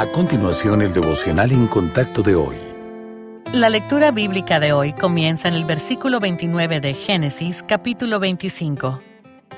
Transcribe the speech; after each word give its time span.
A 0.00 0.06
continuación, 0.06 0.80
el 0.80 0.94
devocional 0.94 1.52
en 1.52 1.66
contacto 1.66 2.22
de 2.22 2.34
hoy. 2.34 2.56
La 3.52 3.68
lectura 3.68 4.10
bíblica 4.12 4.58
de 4.58 4.72
hoy 4.72 4.94
comienza 4.94 5.46
en 5.46 5.52
el 5.52 5.66
versículo 5.66 6.20
29 6.20 6.80
de 6.80 6.94
Génesis, 6.94 7.62
capítulo 7.62 8.18
25. 8.18 8.98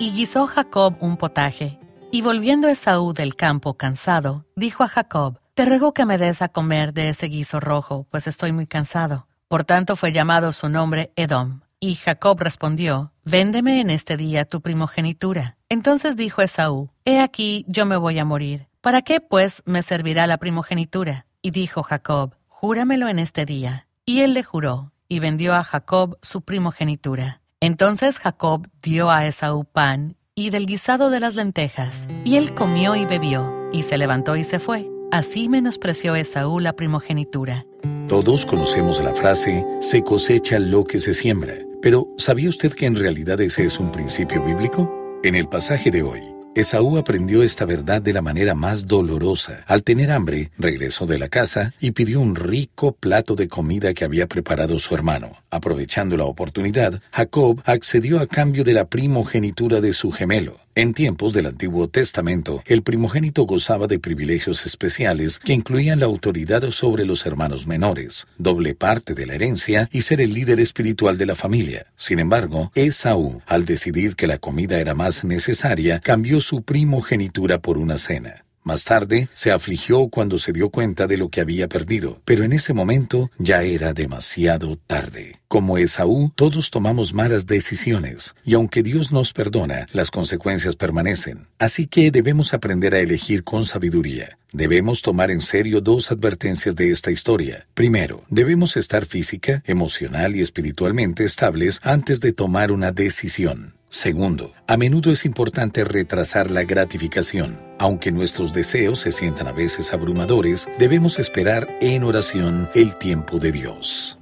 Y 0.00 0.10
guisó 0.10 0.48
Jacob 0.48 0.96
un 0.98 1.16
potaje, 1.16 1.78
y 2.10 2.22
volviendo 2.22 2.66
Esaú 2.66 3.12
del 3.12 3.36
campo 3.36 3.74
cansado, 3.74 4.44
dijo 4.56 4.82
a 4.82 4.88
Jacob, 4.88 5.38
Te 5.54 5.64
ruego 5.64 5.94
que 5.94 6.06
me 6.06 6.18
des 6.18 6.42
a 6.42 6.48
comer 6.48 6.92
de 6.92 7.10
ese 7.10 7.26
guiso 7.26 7.60
rojo, 7.60 8.08
pues 8.10 8.26
estoy 8.26 8.50
muy 8.50 8.66
cansado. 8.66 9.28
Por 9.46 9.62
tanto 9.62 9.94
fue 9.94 10.10
llamado 10.10 10.50
su 10.50 10.68
nombre 10.68 11.12
Edom. 11.14 11.60
Y 11.78 11.94
Jacob 11.94 12.40
respondió, 12.40 13.12
Véndeme 13.24 13.80
en 13.80 13.90
este 13.90 14.16
día 14.16 14.44
tu 14.44 14.60
primogenitura. 14.60 15.56
Entonces 15.68 16.16
dijo 16.16 16.42
Esaú, 16.42 16.90
He 17.04 17.20
aquí 17.20 17.64
yo 17.68 17.86
me 17.86 17.96
voy 17.96 18.18
a 18.18 18.24
morir 18.24 18.71
¿Para 18.82 19.02
qué, 19.02 19.20
pues, 19.20 19.62
me 19.64 19.80
servirá 19.80 20.26
la 20.26 20.38
primogenitura? 20.38 21.26
Y 21.40 21.52
dijo 21.52 21.84
Jacob, 21.84 22.34
Júramelo 22.48 23.06
en 23.06 23.20
este 23.20 23.44
día. 23.44 23.86
Y 24.04 24.22
él 24.22 24.34
le 24.34 24.42
juró, 24.42 24.90
y 25.08 25.20
vendió 25.20 25.54
a 25.54 25.62
Jacob 25.62 26.18
su 26.20 26.42
primogenitura. 26.42 27.42
Entonces 27.60 28.18
Jacob 28.18 28.66
dio 28.82 29.08
a 29.12 29.24
Esaú 29.24 29.64
pan 29.64 30.16
y 30.34 30.50
del 30.50 30.66
guisado 30.66 31.10
de 31.10 31.20
las 31.20 31.36
lentejas, 31.36 32.08
y 32.24 32.34
él 32.34 32.54
comió 32.54 32.96
y 32.96 33.04
bebió, 33.04 33.52
y 33.72 33.84
se 33.84 33.98
levantó 33.98 34.34
y 34.34 34.42
se 34.42 34.58
fue. 34.58 34.90
Así 35.12 35.48
menospreció 35.48 36.16
Esaú 36.16 36.58
la 36.58 36.72
primogenitura. 36.72 37.64
Todos 38.08 38.44
conocemos 38.44 39.00
la 39.00 39.14
frase, 39.14 39.64
se 39.80 40.02
cosecha 40.02 40.58
lo 40.58 40.82
que 40.82 40.98
se 40.98 41.14
siembra, 41.14 41.54
pero 41.82 42.08
¿sabía 42.18 42.48
usted 42.48 42.72
que 42.72 42.86
en 42.86 42.96
realidad 42.96 43.40
ese 43.42 43.64
es 43.64 43.78
un 43.78 43.92
principio 43.92 44.44
bíblico? 44.44 45.20
En 45.22 45.36
el 45.36 45.48
pasaje 45.48 45.92
de 45.92 46.02
hoy, 46.02 46.22
Esaú 46.54 46.98
aprendió 46.98 47.42
esta 47.42 47.64
verdad 47.64 48.02
de 48.02 48.12
la 48.12 48.20
manera 48.20 48.54
más 48.54 48.86
dolorosa. 48.86 49.64
Al 49.66 49.82
tener 49.82 50.10
hambre, 50.10 50.50
regresó 50.58 51.06
de 51.06 51.18
la 51.18 51.28
casa 51.28 51.72
y 51.80 51.92
pidió 51.92 52.20
un 52.20 52.36
rico 52.36 52.92
plato 52.92 53.34
de 53.34 53.48
comida 53.48 53.94
que 53.94 54.04
había 54.04 54.26
preparado 54.26 54.78
su 54.78 54.94
hermano. 54.94 55.32
Aprovechando 55.50 56.14
la 56.18 56.24
oportunidad, 56.24 57.00
Jacob 57.10 57.62
accedió 57.64 58.20
a 58.20 58.26
cambio 58.26 58.64
de 58.64 58.74
la 58.74 58.84
primogenitura 58.84 59.80
de 59.80 59.94
su 59.94 60.10
gemelo. 60.10 60.60
En 60.74 60.94
tiempos 60.94 61.34
del 61.34 61.48
Antiguo 61.48 61.86
Testamento, 61.88 62.62
el 62.64 62.82
primogénito 62.82 63.44
gozaba 63.44 63.86
de 63.88 63.98
privilegios 63.98 64.64
especiales 64.64 65.38
que 65.38 65.52
incluían 65.52 66.00
la 66.00 66.06
autoridad 66.06 66.62
sobre 66.70 67.04
los 67.04 67.26
hermanos 67.26 67.66
menores, 67.66 68.26
doble 68.38 68.74
parte 68.74 69.12
de 69.12 69.26
la 69.26 69.34
herencia 69.34 69.90
y 69.92 70.00
ser 70.00 70.22
el 70.22 70.32
líder 70.32 70.60
espiritual 70.60 71.18
de 71.18 71.26
la 71.26 71.34
familia. 71.34 71.84
Sin 71.94 72.20
embargo, 72.20 72.72
Esaú, 72.74 73.42
al 73.46 73.66
decidir 73.66 74.16
que 74.16 74.26
la 74.26 74.38
comida 74.38 74.80
era 74.80 74.94
más 74.94 75.24
necesaria, 75.24 76.00
cambió 76.00 76.40
su 76.40 76.62
primogenitura 76.62 77.58
por 77.58 77.76
una 77.76 77.98
cena. 77.98 78.46
Más 78.64 78.84
tarde, 78.84 79.28
se 79.34 79.50
afligió 79.50 80.08
cuando 80.08 80.38
se 80.38 80.52
dio 80.52 80.70
cuenta 80.70 81.08
de 81.08 81.16
lo 81.16 81.30
que 81.30 81.40
había 81.40 81.68
perdido, 81.68 82.20
pero 82.24 82.44
en 82.44 82.52
ese 82.52 82.72
momento 82.72 83.30
ya 83.38 83.62
era 83.62 83.92
demasiado 83.92 84.76
tarde. 84.76 85.40
Como 85.48 85.78
Esaú, 85.78 86.32
todos 86.36 86.70
tomamos 86.70 87.12
malas 87.12 87.46
decisiones, 87.46 88.36
y 88.44 88.54
aunque 88.54 88.84
Dios 88.84 89.10
nos 89.10 89.32
perdona, 89.32 89.86
las 89.92 90.12
consecuencias 90.12 90.76
permanecen. 90.76 91.48
Así 91.58 91.88
que 91.88 92.12
debemos 92.12 92.54
aprender 92.54 92.94
a 92.94 93.00
elegir 93.00 93.42
con 93.42 93.66
sabiduría. 93.66 94.38
Debemos 94.52 95.02
tomar 95.02 95.30
en 95.30 95.40
serio 95.40 95.80
dos 95.80 96.12
advertencias 96.12 96.76
de 96.76 96.90
esta 96.90 97.10
historia. 97.10 97.66
Primero, 97.74 98.22
debemos 98.28 98.76
estar 98.76 99.06
física, 99.06 99.62
emocional 99.66 100.36
y 100.36 100.40
espiritualmente 100.40 101.24
estables 101.24 101.80
antes 101.82 102.20
de 102.20 102.32
tomar 102.32 102.70
una 102.70 102.92
decisión. 102.92 103.74
Segundo, 103.92 104.54
a 104.66 104.78
menudo 104.78 105.12
es 105.12 105.26
importante 105.26 105.84
retrasar 105.84 106.50
la 106.50 106.64
gratificación. 106.64 107.60
Aunque 107.78 108.10
nuestros 108.10 108.54
deseos 108.54 109.00
se 109.00 109.12
sientan 109.12 109.48
a 109.48 109.52
veces 109.52 109.92
abrumadores, 109.92 110.66
debemos 110.78 111.18
esperar 111.18 111.68
en 111.82 112.02
oración 112.02 112.70
el 112.74 112.96
tiempo 112.96 113.38
de 113.38 113.52
Dios. 113.52 114.21